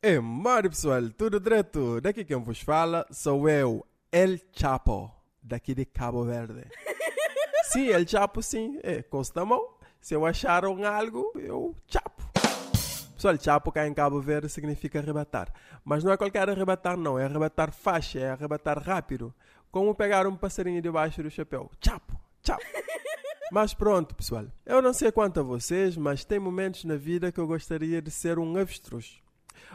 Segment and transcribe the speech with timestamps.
[0.00, 2.00] É, mano pessoal, tudo direto?
[2.00, 5.10] Daqui quem vos fala sou eu, El Chapo,
[5.42, 6.66] daqui de Cabo Verde.
[7.72, 9.74] Sim, El Chapo sim, é, costa mão.
[10.00, 12.22] Se eu acharam algo, eu chapo.
[13.14, 15.52] Pessoal, chapo cá em Cabo Verde significa arrebatar.
[15.84, 19.34] Mas não é qualquer arrebatar não, é arrebatar faixa, é arrebatar rápido.
[19.68, 21.68] Como pegar um passarinho debaixo do chapéu.
[21.84, 22.62] Chapo, chapo.
[23.50, 24.46] Mas pronto, pessoal.
[24.64, 28.10] Eu não sei quanto a vocês, mas tem momentos na vida que eu gostaria de
[28.10, 29.22] ser um avestruz.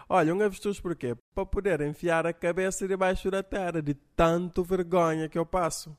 [0.10, 1.16] Olha, um avestruz por quê?
[1.34, 5.96] Para poder enfiar a cabeça debaixo da terra, de tanto vergonha que eu passo.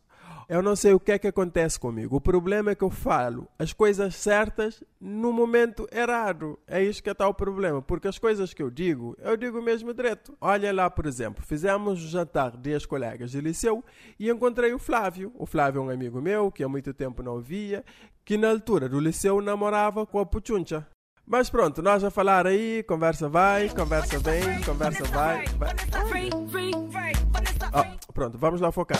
[0.47, 2.17] Eu não sei o que é que acontece comigo.
[2.17, 6.59] O problema é que eu falo as coisas certas no momento errado.
[6.67, 7.81] É isso que está o problema.
[7.81, 10.37] Porque as coisas que eu digo, eu digo mesmo direto.
[10.41, 13.83] Olha lá, por exemplo, fizemos um jantar de as colegas de liceu
[14.19, 15.33] e encontrei o Flávio.
[15.35, 17.83] O Flávio é um amigo meu que há muito tempo não via,
[18.23, 20.87] que na altura do liceu namorava com a Puchuncha.
[21.27, 25.47] Mas pronto, nós a falar aí, conversa vai, conversa vem, conversa vai.
[25.59, 25.75] vai.
[28.13, 28.99] Pronto, vamos lá focar.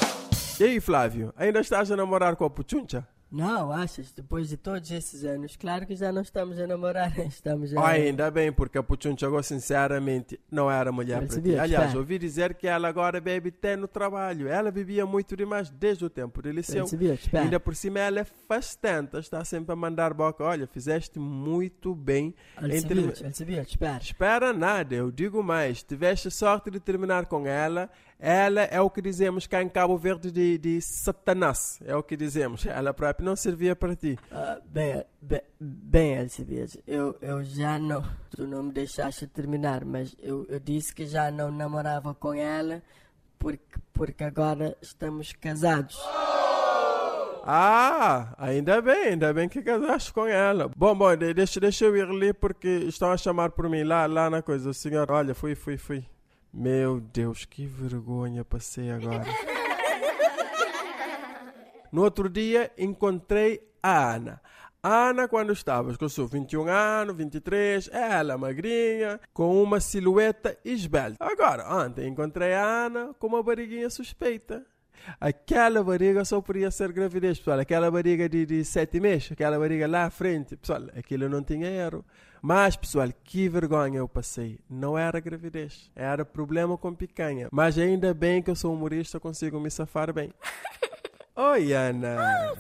[0.59, 3.07] E aí, Flávio, ainda estás a namorar com a Puchuncha?
[3.31, 4.13] Não, achas?
[4.13, 7.89] Depois de todos esses anos, claro que já não estamos a namorar, estamos a...
[7.89, 11.59] Ainda bem, porque a Puchuncha agora, sinceramente, não era mulher para ti.
[11.59, 14.49] Aliás, ouvi dizer que ela agora bebe até no trabalho.
[14.49, 16.87] Ela bebia muito demais desde o tempo do liceu.
[17.33, 20.45] Ainda por cima ela é fastenta, está sempre a mandar boca.
[20.45, 22.35] Olha, fizeste muito bem
[23.25, 23.99] Alcebiades, espera.
[23.99, 25.83] Espera nada, eu digo mais.
[25.83, 27.91] Tiveste sorte de terminar com ela.
[28.19, 31.79] Ela é o que dizemos cá em Cabo Verde de, de Satanás.
[31.85, 32.65] É o que dizemos.
[32.65, 34.19] Ela não servia para ti.
[34.31, 38.03] Ah, bem, bem, bem Alcebiades, eu, eu já não...
[38.31, 42.83] Tu não me deixaste terminar, mas eu, eu disse que já não namorava com ela
[43.39, 45.97] porque, porque agora estamos casados.
[47.47, 50.71] Ah, ainda bem, ainda bem que casaste com ela.
[50.75, 54.07] Bom, bom, de- deixa, deixa eu ir ali porque estão a chamar por mim lá,
[54.07, 54.71] lá na coisa.
[54.71, 56.05] O senhor, olha, fui, fui, fui.
[56.53, 59.25] Meu Deus, que vergonha passei agora.
[61.95, 64.41] No outro dia encontrei a Ana.
[64.83, 70.59] A Ana, quando estavas com o seu 21 anos, 23, ela magrinha, com uma silhueta
[70.65, 71.17] esbelta.
[71.21, 74.67] Agora, ontem encontrei a Ana com uma barriguinha suspeita.
[75.21, 77.61] Aquela barriga só podia ser gravidez, pessoal.
[77.61, 81.69] Aquela barriga de, de sete meses, aquela barriga lá à frente, pessoal, aquilo não tinha
[81.69, 82.05] erro.
[82.43, 84.59] Mas, pessoal, que vergonha eu passei.
[84.69, 87.49] Não era gravidez, era problema com picanha.
[87.53, 90.33] Mas ainda bem que eu sou humorista, consigo me safar bem.
[91.37, 92.53] Oi, Ana.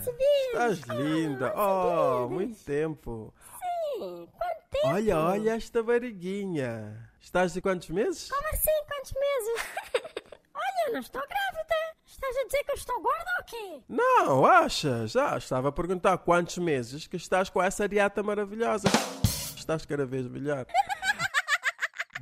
[0.49, 1.55] Estás linda.
[1.57, 3.33] Oh, muito tempo.
[3.61, 4.87] Sim, quanto tempo?
[4.89, 7.09] Olha, olha esta barriguinha.
[7.21, 8.29] Estás de quantos meses?
[8.29, 9.67] Como assim, quantos meses?
[10.55, 11.75] Olha, eu não estou grávida.
[12.05, 13.83] Estás a dizer que eu estou gorda ou quê?
[13.89, 15.13] Não, achas?
[15.13, 18.89] Já estava a perguntar quantos meses que estás com essa dieta maravilhosa.
[19.57, 20.67] Estás cada vez melhor.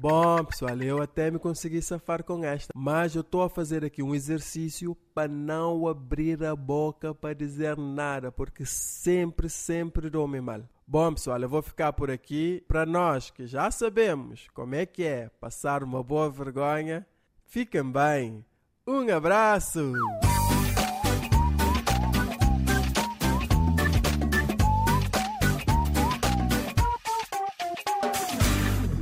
[0.02, 4.02] Bom, pessoal, eu até me consegui safar com esta, mas eu estou a fazer aqui
[4.02, 10.62] um exercício para não abrir a boca para dizer nada, porque sempre, sempre dou-me mal.
[10.84, 12.64] Bom, pessoal, eu vou ficar por aqui.
[12.66, 17.06] Para nós que já sabemos como é que é passar uma boa vergonha,
[17.44, 18.44] fiquem bem.
[18.84, 19.92] Um abraço!